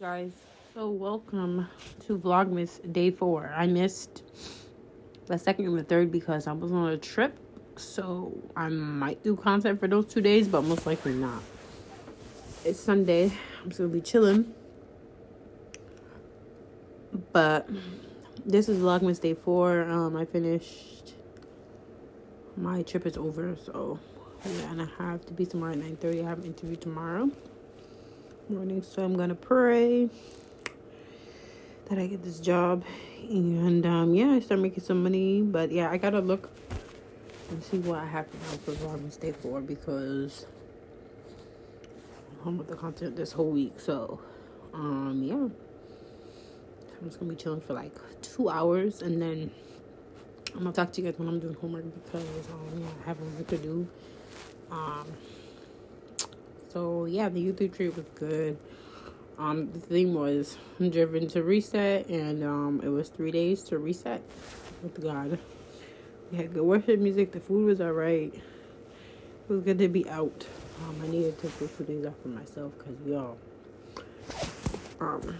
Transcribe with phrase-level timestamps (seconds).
[0.00, 0.32] guys
[0.74, 1.66] so welcome
[2.04, 3.50] to vlogmas day four.
[3.56, 4.24] I missed
[5.24, 7.38] the second and the third because i was on a trip
[7.76, 11.42] so i might do content for those two days but most likely not.
[12.62, 13.32] It's sunday.
[13.62, 14.52] I'm just gonna be chilling.
[17.32, 17.66] But
[18.44, 19.82] this is vlogmas day four.
[19.84, 21.14] Um i finished
[22.58, 23.98] my trip is over so
[24.44, 27.30] yeah and i have to be somewhere at 9 30 i have an interview tomorrow
[28.48, 30.08] morning so i'm gonna pray
[31.88, 32.84] that i get this job.
[33.28, 35.42] And um yeah i start making some money.
[35.42, 36.48] But yeah i gotta look
[37.50, 40.46] and see what i have to do for vlogmas day four because
[42.30, 43.80] i'm home with the content this whole week.
[43.80, 44.20] So
[44.72, 45.34] um yeah.
[45.34, 49.02] I'm just gonna be chilling for like two hours.
[49.02, 49.50] And then
[50.54, 53.18] i'm gonna talk to you guys when i'm doing homework because um yeah i have
[53.18, 53.88] homework to do.
[54.70, 55.06] Um
[56.76, 58.58] so yeah, the YouTube trip was good.
[59.38, 64.20] Um, the theme was driven to reset, and um, it was three days to reset
[64.82, 65.38] with God.
[66.30, 67.32] We had good worship music.
[67.32, 68.34] The food was alright.
[68.34, 68.42] It
[69.48, 70.46] was good to be out.
[70.84, 73.38] Um, I needed to take two days off for myself because we all
[75.00, 75.34] um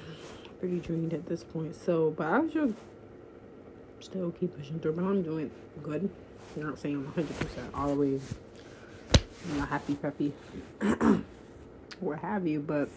[0.58, 1.76] pretty drained at this point.
[1.76, 2.74] So, but I should
[4.00, 4.92] still keep pushing through.
[4.92, 5.50] But I'm doing
[5.82, 6.08] good.
[6.56, 6.96] You know what I'm saying?
[6.96, 8.20] I'm 100 percent all the way
[9.48, 10.32] you know, happy peppy
[12.00, 12.88] what have you but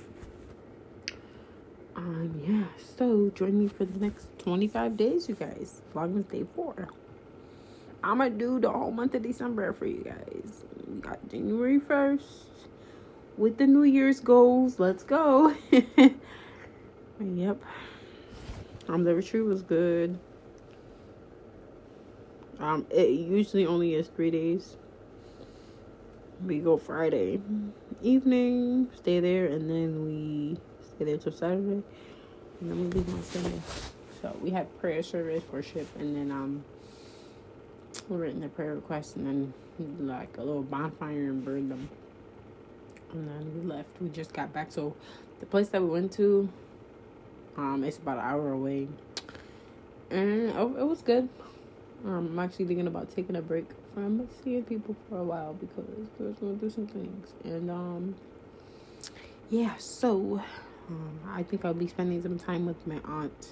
[1.96, 2.64] um yeah
[2.98, 5.82] so join me for the next 25 days you guys.
[5.94, 6.88] Vlogmas day four.
[8.04, 10.64] I'm gonna do the whole month of december for you guys.
[10.88, 12.24] We got january 1st
[13.38, 14.80] with the new year's goals.
[14.80, 15.54] Let's go.
[17.22, 17.62] Yep.
[18.88, 20.18] Um the retreat was good.
[22.60, 24.78] Um it usually only is three days
[26.46, 27.40] we go Friday
[28.02, 30.58] evening, stay there, and then we
[30.96, 31.84] stay there till Saturday,
[32.62, 33.62] and then we leave on Sunday.
[34.22, 36.64] So we have prayer service, worship, and then um,
[38.08, 39.54] we written the prayer request, and then
[40.08, 41.90] like a little bonfire and burned them,
[43.14, 43.90] and then we left.
[44.02, 44.72] We just got back.
[44.72, 44.96] So
[45.40, 46.50] the place that we went to,
[47.58, 48.88] um, it's about an hour away,
[50.10, 51.28] and oh, it was good.
[52.06, 55.86] Um, I'm actually thinking about taking a break from seeing people for a while because
[56.20, 57.34] I was going through some things.
[57.44, 58.16] And um,
[59.50, 60.42] yeah, so
[60.88, 63.50] um, I think I'll be spending some time with my aunt.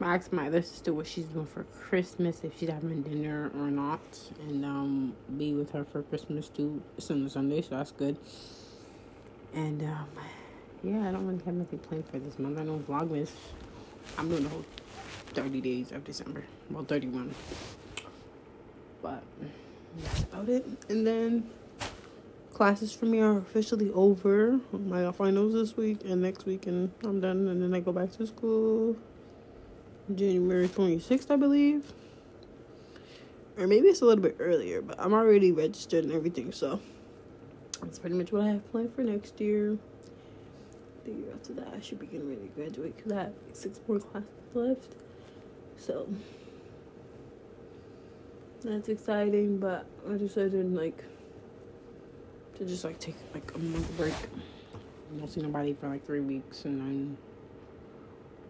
[0.00, 3.70] I asked my other sister what she's doing for Christmas, if she's having dinner or
[3.70, 4.00] not,
[4.40, 6.82] and um, be with her for Christmas too.
[6.96, 8.16] It's on Sunday, so that's good.
[9.54, 10.08] And um,
[10.82, 12.58] yeah, I don't really have nothing planned for this month.
[12.58, 13.30] I know Vlogmas.
[14.18, 14.64] I'm doing the whole
[15.34, 16.44] 30 days of December.
[16.72, 17.34] Well, 31.
[19.02, 19.22] But
[19.98, 20.66] that's about it.
[20.88, 21.50] And then
[22.54, 24.58] classes for me are officially over.
[24.72, 27.46] My finals this week and next week, and I'm done.
[27.48, 28.96] And then I go back to school
[30.14, 31.92] January 26th, I believe.
[33.58, 36.80] Or maybe it's a little bit earlier, but I'm already registered and everything, so
[37.82, 39.76] that's pretty much what I have planned for next year.
[41.04, 43.78] The year after that, I should be getting ready to graduate because I have six
[43.86, 44.96] more classes left.
[45.76, 46.08] So
[48.62, 51.04] that's exciting, but I decided like
[52.56, 54.14] to just like take like a month break.
[54.14, 57.16] I don't see nobody for like three weeks and then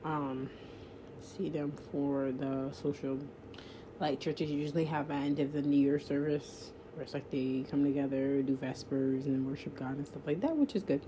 [0.04, 0.50] um
[1.20, 3.18] see them for the social
[4.00, 7.64] like churches usually have at end of the New Year service where it's like they
[7.70, 11.00] come together, do vespers and worship God and stuff like that, which is good.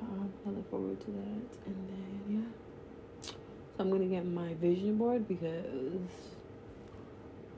[0.00, 3.30] Um, I look forward to that and then yeah.
[3.76, 6.37] So I'm gonna get my vision board because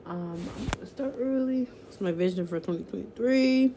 [0.05, 1.67] um, I'm gonna start early.
[1.87, 3.73] It's my vision for 2023.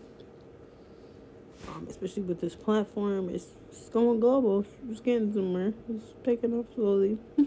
[1.68, 4.64] Um, especially with this platform, it's, it's going global.
[4.90, 5.72] It's getting somewhere.
[5.88, 7.18] It's taking off slowly.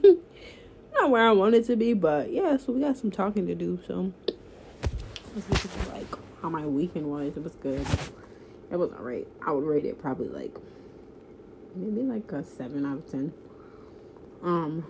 [0.93, 2.57] Not where I want it to be, but yeah.
[2.57, 3.79] So we got some talking to do.
[3.87, 4.11] So
[5.35, 7.37] let's look at like how my weekend was.
[7.37, 7.85] It was good.
[8.71, 9.27] It was alright.
[9.45, 10.55] I would rate it probably like
[11.75, 13.33] maybe like a seven out of ten.
[14.43, 14.85] Um,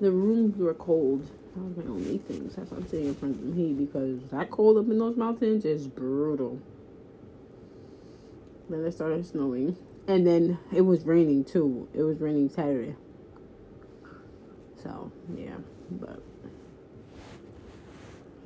[0.00, 1.30] the rooms were cold.
[1.56, 2.50] That was my only thing.
[2.54, 5.64] That's why I'm sitting in front of me because that cold up in those mountains
[5.64, 6.60] is brutal.
[8.68, 9.74] Then it started snowing,
[10.06, 11.88] and then it was raining too.
[11.94, 12.94] It was raining Saturday.
[14.82, 15.56] So yeah,
[15.92, 16.20] but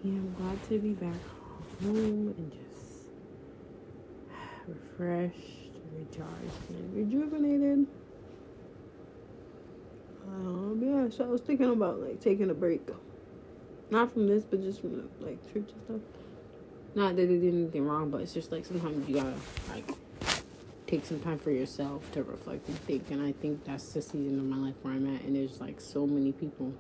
[0.05, 1.21] yeah, I'm glad to be back
[1.83, 3.11] home and just
[4.69, 7.87] refreshed, recharged, and rejuvenated.
[10.29, 12.89] Um, yeah, so I was thinking about like taking a break.
[13.91, 16.01] Not from this, but just from like church and stuff.
[16.95, 19.35] Not that they did anything wrong, but it's just like sometimes you gotta
[19.71, 19.91] like
[20.87, 23.11] take some time for yourself to reflect and think.
[23.11, 25.23] And I think that's the season of my life where I'm at.
[25.23, 26.73] And there's like so many people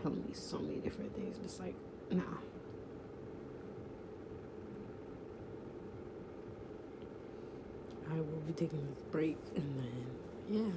[0.00, 1.36] telling me so many different things.
[1.44, 1.74] It's like,
[2.10, 2.22] nah.
[8.10, 10.72] I will be taking this break and then, yeah.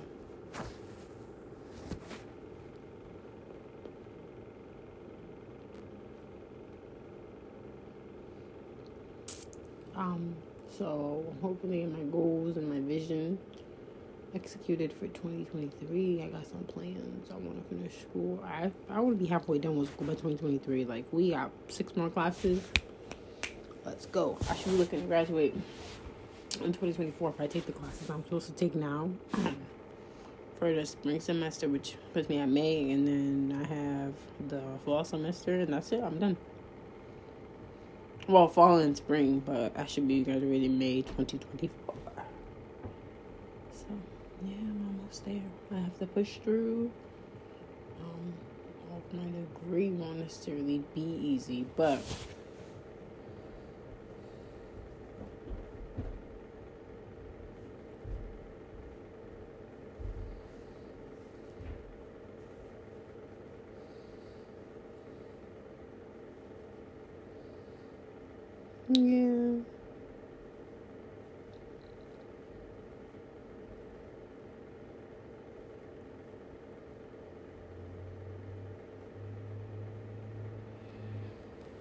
[10.03, 10.35] Um,
[10.77, 13.37] so hopefully my goals and my vision
[14.35, 16.23] executed for 2023.
[16.23, 17.31] I got some plans.
[17.31, 18.43] I want to finish school.
[18.43, 20.83] I I want to be halfway done with school by 2023.
[20.83, 22.61] Like we got six more classes.
[23.85, 24.37] Let's go.
[24.49, 25.53] I should be looking to graduate
[26.55, 29.09] in 2024 if I take the classes I'm supposed to take now
[30.59, 34.13] for the spring semester, which puts me at May, and then I have
[34.49, 36.01] the fall semester, and that's it.
[36.03, 36.37] I'm done.
[38.27, 41.95] Well, fall and spring, but I should be graduating May 2024.
[43.73, 43.85] So,
[44.45, 45.41] yeah, I'm almost there.
[45.71, 46.89] I have to push through.
[48.01, 48.33] Um,
[49.11, 52.01] my degree won't necessarily be easy, but
[68.95, 69.53] Yeah.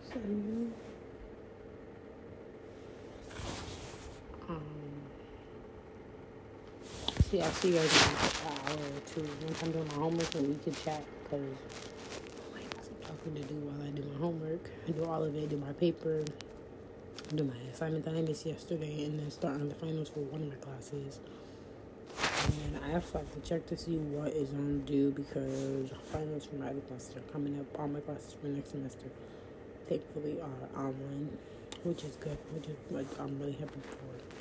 [0.09, 0.21] So,
[4.49, 4.63] um,
[7.21, 8.17] see, I'll see you guys in an
[8.47, 11.45] hour or two once I'm doing my homework and we can chat because
[12.55, 14.71] I some talking to do while I do my homework.
[14.89, 16.25] I do all of it, do my paper,
[17.37, 20.43] do my assignment that I missed yesterday, and then start on the finals for one
[20.43, 21.21] of my classes.
[22.45, 26.69] And I have to check to see what is on due because finals for my
[26.69, 27.67] other classes are coming up.
[27.79, 29.07] All my classes for next semester,
[29.89, 31.31] thankfully, are online,
[31.85, 34.32] which is good, which is what I'm really happy for.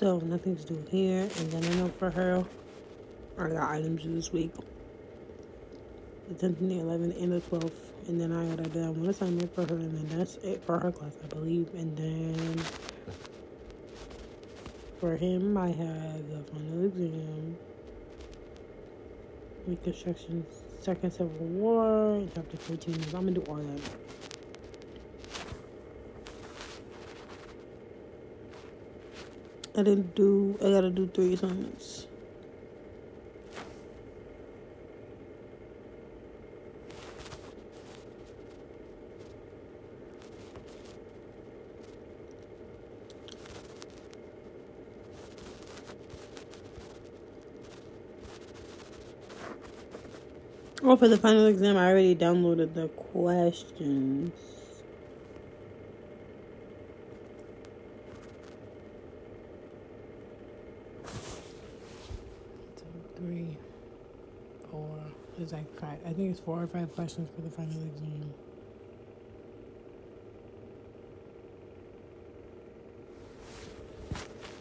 [0.00, 1.28] So nothing's due here.
[1.36, 2.42] And then I know for her,
[3.36, 4.50] I got items this week.
[6.28, 8.08] The 10th and the 11th and the 12th.
[8.08, 9.74] And then I gotta do one assignment for her.
[9.74, 11.68] And then that's it for her class, I believe.
[11.74, 12.56] And then
[15.00, 17.58] for him, I have the final exam.
[19.66, 20.46] Reconstruction,
[20.80, 22.94] Second Civil War, chapter 14.
[22.94, 24.09] I'm gonna do all that.
[29.76, 32.06] I didn't do, I gotta do three assignments.
[50.82, 54.32] Oh, for the final exam, I already downloaded the questions.
[66.38, 68.34] Four or five questions for the final exam.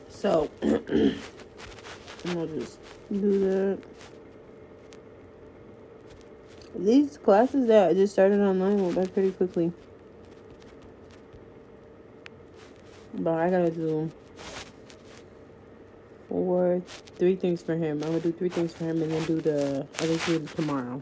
[0.09, 2.79] So, I'm going to just
[3.11, 3.79] do that.
[6.75, 9.71] These classes that I just started online went by pretty quickly.
[13.15, 14.09] But I gotta do
[16.29, 16.81] four,
[17.17, 18.01] three things for him.
[18.03, 21.01] I'm gonna do three things for him and then do the other two tomorrow.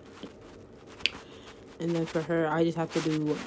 [1.80, 3.38] And then for her, I just have to do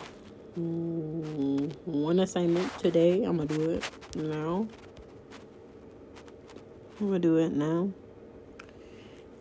[1.85, 3.25] one assignment today.
[3.25, 3.85] I'm gonna do it
[4.17, 4.69] now.
[7.01, 7.91] I'm gonna do it now.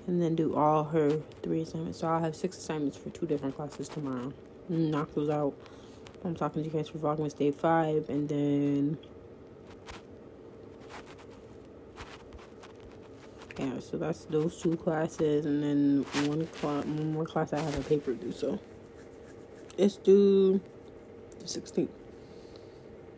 [0.08, 2.00] And then do all her three assignments.
[2.00, 4.34] So I'll have six assignments for two different classes tomorrow.
[4.67, 5.53] Knock those out.
[6.25, 8.10] I'm talking to you guys for Vlogmas Day 5.
[8.10, 8.98] And then
[13.60, 17.77] yeah so that's those two classes and then one class one more class i have
[17.77, 18.58] a paper due so
[19.79, 20.59] it's due
[21.39, 21.89] the 16th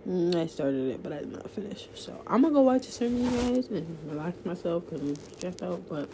[0.07, 1.87] Mm, I started it, but I did not finish.
[1.93, 5.61] So I'm gonna go watch a sermon, you guys, and relax myself because I'm stressed
[5.61, 5.87] out.
[5.87, 6.09] But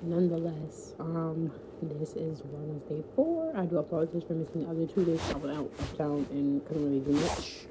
[0.00, 1.52] nonetheless, um,
[1.82, 3.52] this is Wednesday four.
[3.54, 5.20] I do apologize for missing the other two days.
[5.30, 7.66] I was out of town and couldn't really do much.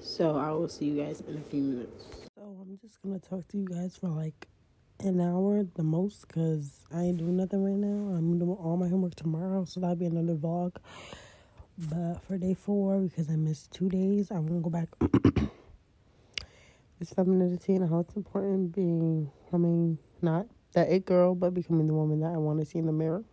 [0.00, 2.04] So I will see you guys in a few minutes.
[2.34, 4.48] So I'm just gonna talk to you guys for like
[5.00, 8.16] an hour the most because I ain't doing nothing right now.
[8.16, 10.76] I'm doing all my homework tomorrow, so that'll be another vlog.
[11.78, 14.88] But for day four, because I missed two days, I'm gonna go back.
[17.00, 21.86] it's femininity and how it's important being, I mean, not that it girl, but becoming
[21.86, 23.24] the woman that I want to see in the mirror.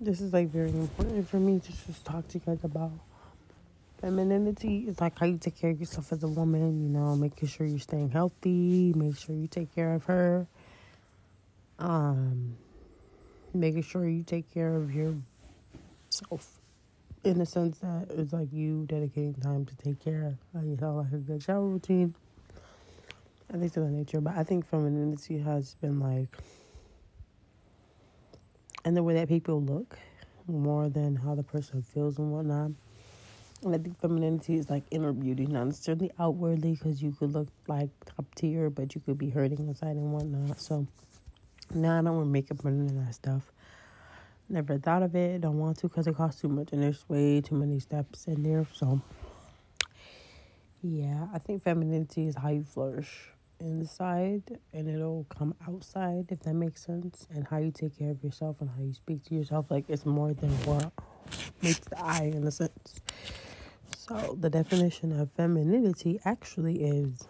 [0.00, 2.92] This is like very important for me to just talk to you guys about
[4.00, 7.48] femininity is like how you take care of yourself as a woman, you know, making
[7.48, 10.46] sure you're staying healthy, make sure you take care of her.
[11.78, 12.56] Um
[13.54, 15.22] making sure you take care of yourself
[17.24, 21.12] in the sense that it's like you dedicating time to take care of yourself, like
[21.12, 22.14] a good shower routine.
[23.52, 26.28] I think to that nature, but I think femininity has been like
[28.84, 29.98] and the way that people look
[30.46, 32.70] more than how the person feels and whatnot.
[33.64, 37.48] And I think femininity is like inner beauty, not necessarily outwardly, because you could look
[37.66, 40.60] like top tier, but you could be hurting inside and whatnot.
[40.60, 40.86] So
[41.74, 43.50] now I don't wear makeup or none of that stuff.
[44.48, 45.40] Never thought of it.
[45.40, 48.42] Don't want to because it costs too much, and there's way too many steps in
[48.42, 48.66] there.
[48.72, 49.00] So
[50.82, 56.54] yeah, I think femininity is how you flourish inside, and it'll come outside if that
[56.54, 57.26] makes sense.
[57.34, 60.06] And how you take care of yourself and how you speak to yourself, like it's
[60.06, 60.92] more than what
[61.60, 63.02] meets the eye in a sense.
[64.08, 67.28] So, the definition of femininity actually is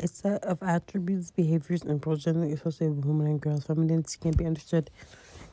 [0.00, 3.64] a set of attributes, behaviors, and progeny associated with women and girls.
[3.64, 4.90] Femininity can be understood,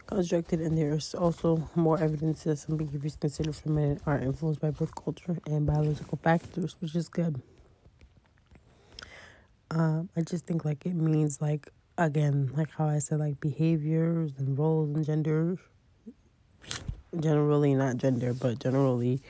[0.07, 4.71] constructed, and there is also more evidence that some behaviors considered feminine are influenced by
[4.71, 7.41] both culture and biological factors, which is good.
[9.71, 14.33] Um, I just think like it means like again, like how I said, like behaviors
[14.37, 15.57] and roles and gender.
[17.17, 19.21] Generally, not gender, but generally.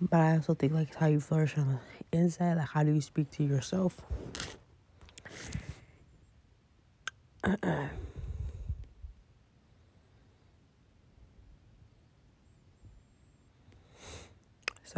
[0.00, 1.80] But I also think like how you flourish on
[2.12, 4.00] the inside, like how do you speak to yourself.
[7.44, 7.50] so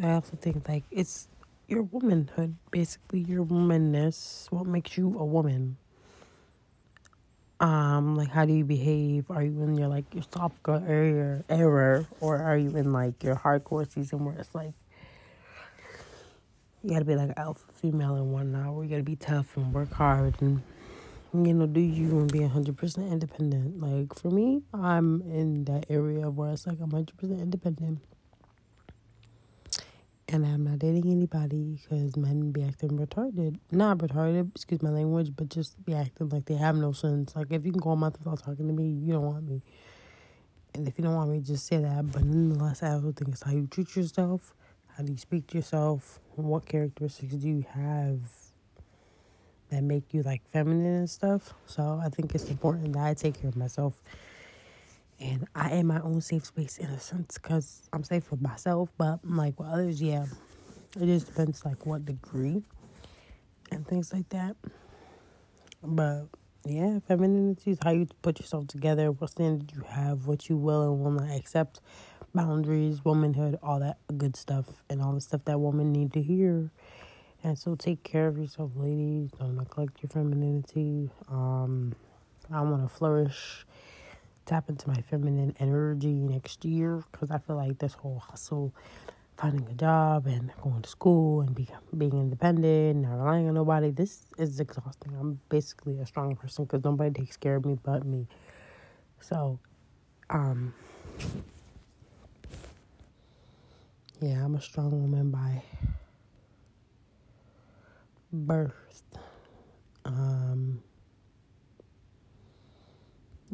[0.02, 1.28] I also think like it's
[1.68, 5.76] your womanhood, basically your womanness, what makes you a woman.
[7.60, 9.30] Um, like how do you behave?
[9.30, 13.22] Are you in your like your soft girl area era, or are you in like
[13.22, 14.72] your hardcore season where it's like
[16.82, 19.72] you gotta be like an alpha female and whatnot, where you gotta be tough and
[19.72, 20.62] work hard and
[21.32, 23.80] you know do you and be hundred percent independent.
[23.80, 28.00] Like for me, I'm in that area where it's like I'm hundred percent independent
[30.34, 33.56] and I'm not dating anybody because men be acting retarded.
[33.70, 37.36] Not retarded, excuse my language, but just be acting like they have no sense.
[37.36, 39.62] Like, if you can a month without talking to me, you don't want me.
[40.74, 42.10] And if you don't want me, just say that.
[42.10, 44.56] But nonetheless, I also think it's how you treat yourself,
[44.96, 48.18] how do you speak to yourself, what characteristics do you have
[49.70, 51.54] that make you like feminine and stuff.
[51.66, 54.02] So I think it's important that I take care of myself
[55.20, 58.90] and I am my own safe space in a sense because I'm safe with myself,
[58.98, 60.26] but like with others, yeah,
[61.00, 62.62] it just depends like what degree
[63.70, 64.56] and things like that.
[65.82, 66.26] But
[66.64, 70.92] yeah, femininity is how you put yourself together, what standard you have, what you will
[70.92, 71.80] and will not accept,
[72.34, 76.70] boundaries, womanhood, all that good stuff, and all the stuff that women need to hear.
[77.42, 79.30] And so take care of yourself, ladies.
[79.38, 81.10] Don't neglect your femininity.
[81.28, 81.94] Um,
[82.50, 83.66] I want to flourish
[84.46, 88.74] tap into my feminine energy next year because I feel like this whole hustle,
[89.36, 93.90] finding a job and going to school and be, being independent, not relying on nobody,
[93.90, 95.12] this is exhausting.
[95.18, 98.26] I'm basically a strong person because nobody takes care of me but me.
[99.20, 99.58] So,
[100.30, 100.74] um,
[104.20, 105.62] yeah, I'm a strong woman by
[108.32, 109.02] birth.
[110.04, 110.82] Um,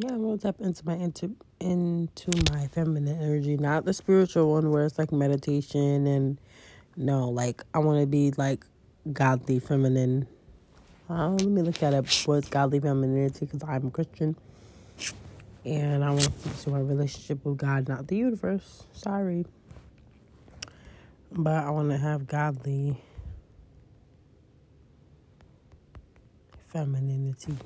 [0.01, 4.71] yeah, I'm gonna tap into my into into my feminine energy, not the spiritual one
[4.73, 6.39] where it's like meditation and
[6.97, 8.67] no, like I want to be like
[9.13, 10.29] godly feminine.
[11.11, 12.07] Uh, let me look at up.
[12.27, 13.47] What's godly femininity?
[13.47, 14.37] Because I'm a Christian,
[15.65, 18.85] and I want to focus my relationship with God, not the universe.
[18.95, 19.45] Sorry.
[21.33, 23.03] but I want to have godly
[26.69, 27.57] femininity.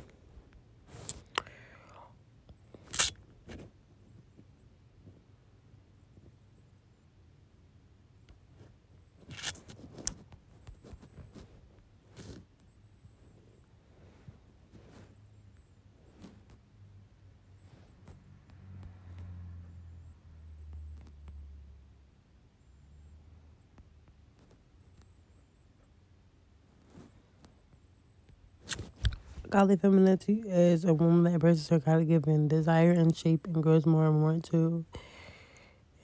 [29.54, 33.86] Godly femininity is a woman that embraces her God given desire and shape and grows
[33.86, 34.84] more and more into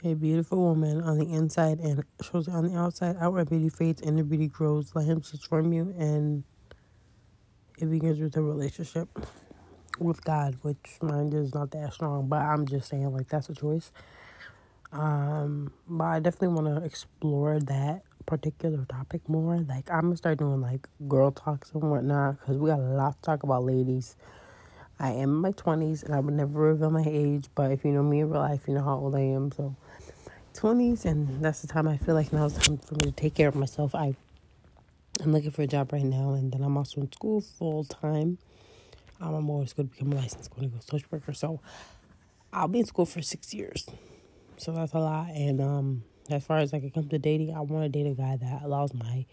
[0.04, 3.16] a beautiful woman on the inside and shows on the outside.
[3.18, 4.94] Outward beauty fades, inner beauty grows.
[4.94, 6.44] Let him transform you, and
[7.76, 9.08] it begins with a relationship
[9.98, 13.54] with God, which mine is not that strong, but I'm just saying, like, that's a
[13.56, 13.90] choice.
[14.92, 19.58] Um, but I definitely want to explore that particular topic more.
[19.58, 23.16] Like I'm gonna start doing like girl talks and whatnot because we got a lot
[23.16, 24.14] to talk about, ladies.
[25.00, 27.90] I am in my twenties and I would never reveal my age, but if you
[27.90, 29.50] know me in real life, you know how old I am.
[29.50, 29.74] So
[30.54, 33.34] twenties, and that's the time I feel like now it's time for me to take
[33.34, 33.96] care of myself.
[33.96, 34.14] I
[35.20, 38.38] I'm looking for a job right now, and then I'm also in school full time.
[39.20, 41.60] I'm always to become a licensed clinical social worker, so
[42.52, 43.88] I'll be in school for six years.
[44.56, 47.60] So that's a lot, and um, as far as like it comes to dating, I
[47.60, 49.26] want to date a guy that allows my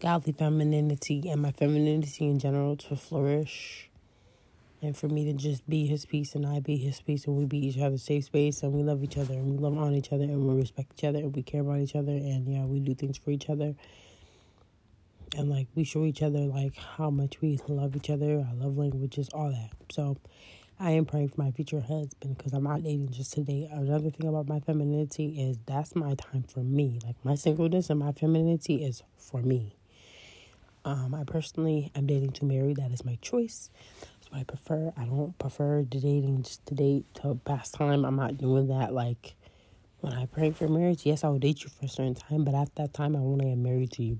[0.00, 3.88] godly femininity and my femininity in general to flourish.
[4.82, 7.44] And for me to just be his peace and I be his peace and we
[7.44, 10.10] be each other's safe space and we love each other and we love on each
[10.10, 12.80] other and we respect each other and we care about each other and yeah, we
[12.80, 13.74] do things for each other.
[15.36, 18.78] And like we show each other like how much we love each other, our love
[18.78, 19.70] languages, all that.
[19.92, 20.16] So
[20.82, 23.68] I am praying for my future husband because I'm not dating just today.
[23.70, 26.98] Another thing about my femininity is that's my time for me.
[27.04, 29.76] Like my singleness and my femininity is for me.
[30.86, 32.72] Um, I personally am dating to marry.
[32.72, 33.68] That is my choice.
[34.30, 34.90] What I prefer.
[34.96, 38.06] I don't prefer dating just to date to pass time.
[38.06, 38.94] I'm not doing that.
[38.94, 39.34] Like
[40.00, 42.54] when I pray for marriage, yes, I will date you for a certain time, but
[42.54, 44.18] at that time, I want to get married to you.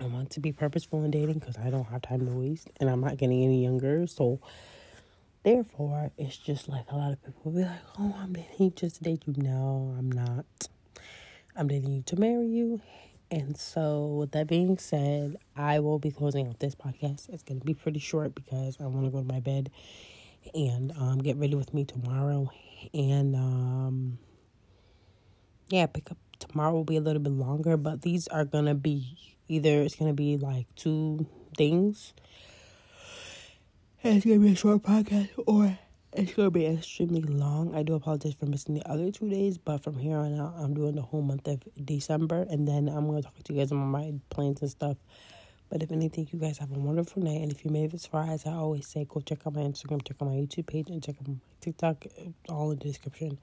[0.00, 2.88] I want to be purposeful in dating because I don't have time to waste, and
[2.88, 4.06] I'm not getting any younger.
[4.06, 4.38] So
[5.48, 8.96] Therefore, it's just like a lot of people be like, oh, I'm dating you just
[8.96, 9.32] to date you.
[9.38, 10.44] No, I'm not.
[11.56, 12.82] I'm dating you to marry you.
[13.30, 17.30] And so, with that being said, I will be closing out this podcast.
[17.30, 19.70] It's going to be pretty short because I want to go to my bed
[20.54, 22.50] and um, get ready with me tomorrow.
[22.92, 24.18] And um,
[25.70, 28.74] yeah, pick up tomorrow will be a little bit longer, but these are going to
[28.74, 29.16] be
[29.48, 32.12] either it's going to be like two things
[34.02, 35.76] it's gonna be a short podcast or
[36.12, 37.74] it's gonna be extremely long.
[37.74, 40.72] I do apologize for missing the other two days, but from here on out, I'm
[40.72, 43.86] doing the whole month of December, and then I'm gonna talk to you guys about
[43.86, 44.96] my plans and stuff.
[45.68, 48.06] But if anything, you guys have a wonderful night, and if you made it this
[48.06, 50.88] far, as I always say, go check out my Instagram, check out my YouTube page,
[50.88, 52.06] and check out my TikTok,
[52.48, 53.38] all in the description,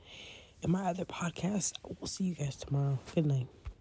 [0.63, 1.73] and my other podcast.
[1.83, 2.97] We'll see you guys tomorrow.
[3.13, 3.64] Good night.